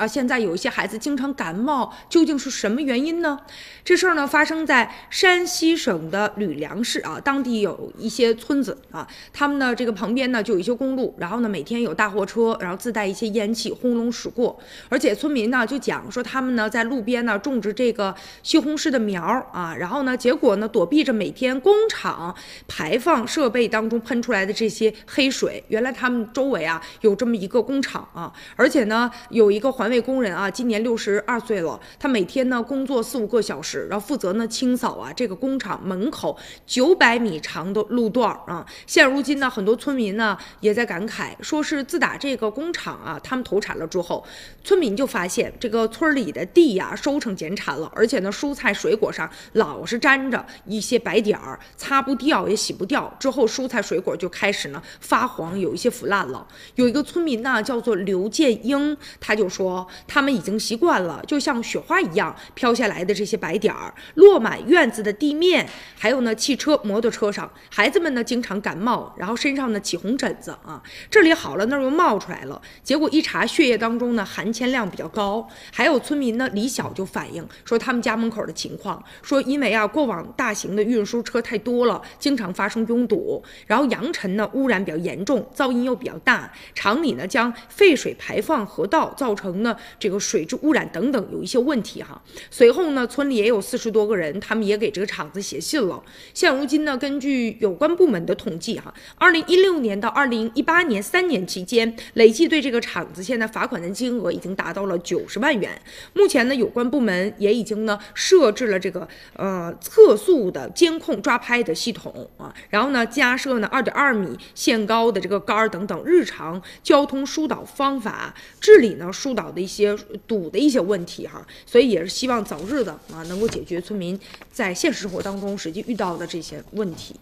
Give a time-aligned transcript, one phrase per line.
[0.00, 3.38] 啊，现在有一些孩子经常感冒，究竟是什么原因呢？
[3.84, 14.58] 这事儿呢发生在山西省的吕梁市啊，当地有一些村子啊，他们呢这个旁边呢就有一些公路，然后呢每天有大货车，然后自带一些烟气轰隆驶过，
[14.88, 19.22] 而且村民呢就讲说他们呢在路边呢种植这个西红柿的苗
[19.52, 22.34] 啊，然后呢结果呢躲避着每天工厂
[22.66, 38.64] 排放设备当中喷出来的这些黑水，原来他们周围啊有这么一个工厂啊，而且呢有一个环卫工人啊，今年六十二岁了，他每天呢工作四五个小时，然后负责呢清扫啊这个工厂门口九百米长的路段啊。
[38.86, 44.24] 现如今呢，很多村民呢也在感慨，说是自打这个工厂啊他们投产了之后，
[44.62, 56.46] 村民就发现这个村里的地呀收成减产了，而且呢蔬菜水果上老是沾着一些白点儿，擦不掉也洗不掉，之后蔬菜水果就开始呢发黄，有一些腐烂了。
[56.76, 92.20] 有一个村民呢叫做刘建英，他就说他们已经习惯了，就像雪花一样飘下来的这些白点儿，落满院子的地面，还有呢汽车、摩托车上，孩子们呢经常感冒，然后身上呢起红疹子啊，这里好了那儿又冒出来了，结果一查血液当中呢含铅量比较高，还有村民呢李晓就反映说他们家门口的情况，说因为啊过往大型的运输车太多了，经常发生拥堵，然后扬尘呢污染比较严重，噪音又比较大，厂里呢将废水排放河道，造成呢这个水质污染等等有一些问题哈。
[92.50, 96.02] 随后呢村里也有四十多个人，他们也给这个厂子写信了。
[96.34, 105.70] 现如今呢根据有关部门的统计哈，二零一六年到二零一八年三年期间，累计对这个厂子现在罚款的金额已经达到了九十万元。
[106.14, 119.94] 目前呢有关部门也已经呢设置了这个呃测速的监控抓拍的系统啊，然后呢加设呢二点二米限高的这个杆儿等等日常交通疏导方法，治理呢疏导的一些
[120.26, 121.46] 堵的一些问题哈。
[121.66, 124.18] 所以也是希望早日的啊能够解决村民
[124.52, 127.14] 在现实生活当中实际遇到的这些问题。